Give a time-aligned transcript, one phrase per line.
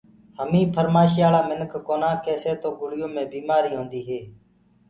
[0.39, 4.19] همينٚ ڦرمآشِيآݪآ منکِ ڪونآ ڪيسي تو گُݪيو مي بيٚمآريٚ هونٚديٚ هي